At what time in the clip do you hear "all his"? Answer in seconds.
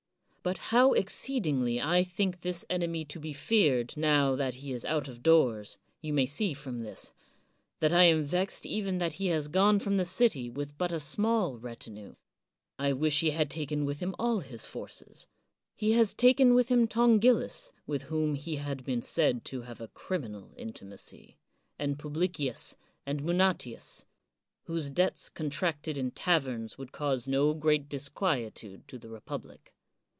14.17-14.65